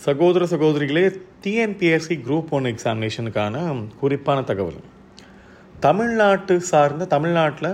[0.00, 1.02] சகோதர சகோதரிகளே
[1.44, 3.56] TNPSC group one எக்ஸாமினேஷனுக்கான
[4.00, 4.78] குறிப்பான தகவல்.
[5.84, 7.68] தமிழ்நாட்டு சார்ந்த தமிழ்நாட்டில்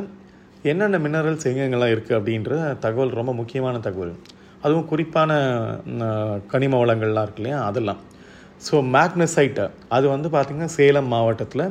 [0.71, 2.51] என்னென்ன மினரல்ஸ் எங்கெங்கெல்லாம் இருக்குது அப்படின்ற
[2.85, 4.12] தகவல் ரொம்ப முக்கியமான தகவல்.
[4.65, 5.31] அதுவும் குறிப்பான
[6.53, 7.60] கனிம வளங்கள்லாம் இருக்கு இல்லையா?
[7.71, 8.01] அதெல்லாம்.
[8.66, 9.66] ஸோ மேக்னசைட்டு
[9.98, 11.66] அது வந்து பார்த்திங்கன்னா சேலம் மாவட்டத்தில்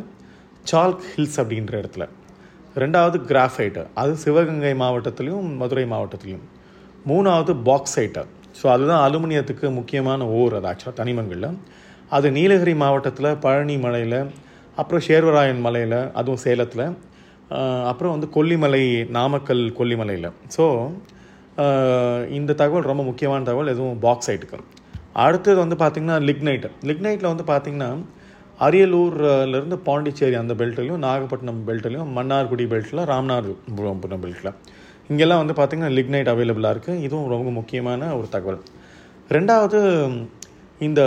[0.72, 2.08] சால்க் ஹில்ஸ் அப்படின்ற இடத்துல.
[2.84, 6.48] ரெண்டாவது கிராஃபைட்டு அது சிவகங்கை மாவட்டத்துலேயும் மதுரை மாவட்டத்திலையும்.
[7.12, 8.26] மூணாவது பாக்ஸைட்டு
[8.60, 11.50] ஸோ அதுதான் அலுமினியத்துக்கு முக்கியமான ஓர் அது ஆக்சுவலாக தனிமங்களில்.
[12.18, 14.20] அது நீலகிரி மாவட்டத்தில் பழனி மலையில்
[14.82, 16.86] அப்புறம் சேர்வராயன் மலையில் அதுவும் சேலத்தில்.
[17.92, 18.84] அப்புறம் வந்து கொல்லிமலை
[19.18, 20.30] நாமக்கல் கொல்லிமலையில்.
[20.56, 20.66] ஸோ
[22.38, 24.58] இந்த தகவல் ரொம்ப முக்கியமான தகவல் எதுவும் பாக்ஸைட்டுக்கு
[25.24, 27.92] அடுத்தது வந்து பார்த்திங்கன்னா லிக்னைட் லிக்னைட்டில் வந்து பார்த்திங்கன்னா
[28.66, 34.52] அரியலூர்லேருந்து பாண்டிச்சேரி அந்த பெல்ட்லையும் நாகப்பட்டினம் பெல்ட்லையும் மன்னார்குடி பெல்ட்டில் ராமநாதபுரம் பெல்ட்டில்
[35.12, 38.60] இங்கெல்லாம் வந்து பார்த்திங்கன்னா லிக்னைட் அவைலபிளாக இருக்குது இதுவும் ரொம்ப முக்கியமான ஒரு தகவல்.
[39.36, 39.80] ரெண்டாவது
[40.88, 41.02] இந்த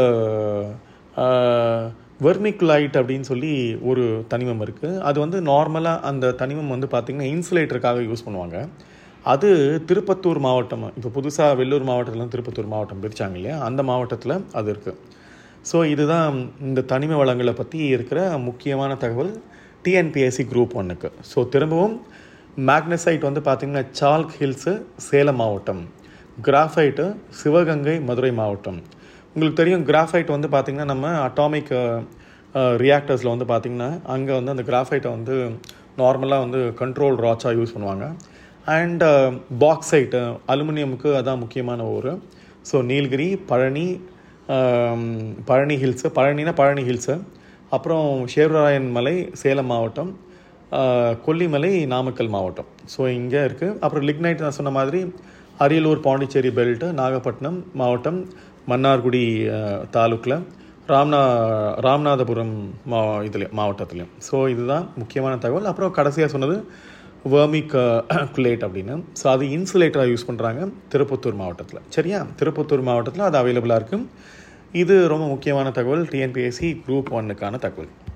[2.27, 3.53] வெர்மிகுலைட் அப்படின்னு சொல்லி
[3.91, 8.57] ஒரு தனிமம் இருக்குது அது வந்து நார்மலாக அந்த தனிமம் வந்து பார்த்திங்கன்னா இன்சுலேட்டருக்காக யூஸ் பண்ணுவாங்க.
[9.33, 9.49] அது
[9.89, 13.57] திருப்பத்தூர் மாவட்டம் இப்போ புதுசாக வெள்ளூர் மாவட்டத்தில் திருப்பத்தூர் மாவட்டம் பிரித்தாங்க இல்லையா?
[13.69, 14.99] அந்த மாவட்டத்தில் அது இருக்குது
[15.71, 16.37] ஸோ இதுதான்
[16.69, 19.33] இந்த தனிம வளங்களை பற்றி இருக்கிற முக்கியமான தகவல்.
[19.85, 21.97] டிஎன்பிஎஸ்சி குரூப் ஒன்றுக்கு ஸோ திரும்பவும்
[22.69, 24.73] மேக்னசைட் வந்து பார்த்திங்கன்னா சால்க் ஹில்ஸு
[25.09, 25.83] சேலம் மாவட்டம்.
[26.47, 27.05] கிராஃபைட்டு
[27.41, 28.81] சிவகங்கை மதுரை மாவட்டம்.
[29.35, 31.73] உங்களுக்கு தெரியும் கிராஃபைட் வந்து பார்த்திங்கன்னா நம்ம அட்டாமிக்
[32.85, 35.35] ரியாக்டர்ஸில் வந்து பார்த்திங்கன்னா அங்கே வந்து அந்த கிராஃபைட்டை வந்து
[36.01, 38.07] நார்மலாக வந்து கண்ட்ரோல் ராச்சாக யூஸ் பண்ணுவாங்க.
[38.77, 39.05] அண்ட்
[39.65, 42.11] பாக்ஸைட்டு அலுமினியமுக்கு அதான் முக்கியமான ஊர்
[42.71, 43.87] ஸோ நீலகிரி பழனி
[45.51, 47.15] பழனி ஹில்ஸு பழனினா பழனி ஹில்ஸு
[47.77, 50.11] அப்புறம் ஷேர்வராயன் மலை சேலம் மாவட்டம்.
[51.27, 52.69] கொல்லிமலை நாமக்கல் மாவட்டம்.
[52.93, 55.01] ஸோ இங்கே இருக்குது அப்புறம் லிக்னைட் நான் சொன்ன மாதிரி
[55.65, 58.21] அரியலூர் பாண்டிச்சேரி பெல்ட்டு நாகப்பட்டினம் மாவட்டம்
[58.71, 59.25] மன்னார்குடி
[59.97, 60.37] தாலுக்கில்
[60.93, 61.21] ராம்நா
[61.87, 62.55] ராமநாதபுரம்
[62.93, 64.13] மா இதுலேயும் மாவட்டத்துலேயும்.
[64.29, 65.69] ஸோ இதுதான் முக்கியமான தகவல்.
[65.71, 66.57] அப்புறம் கடைசியாக சொன்னது
[67.33, 67.75] வேர்மிக்
[68.37, 68.95] குலேட் அப்படின்னு.
[69.21, 70.61] ஸோ அது இன்சுலேட்டராக யூஸ் பண்ணுறாங்க
[70.95, 71.83] திருப்பத்தூர் மாவட்டத்தில்.
[71.97, 72.21] சரியா?
[72.41, 74.07] திருப்பத்தூர் மாவட்டத்தில் அது அவைலபிளாக இருக்குது
[74.83, 76.05] இது ரொம்ப முக்கியமான தகவல்.
[76.13, 77.93] டிஎன்பிஎஸ்சி குரூப் ஒன்னுக்கான தகவல்.